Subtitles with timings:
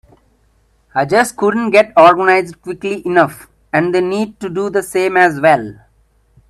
[0.95, 5.39] I just couldn't get organized quickly enough, and they need to do the same as
[5.39, 5.75] well.